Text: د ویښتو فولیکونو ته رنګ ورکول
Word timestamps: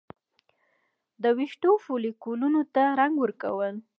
د 1.23 1.25
ویښتو 1.37 1.71
فولیکونو 1.83 2.59
ته 2.75 2.83
رنګ 2.99 3.13
ورکول 3.23 3.75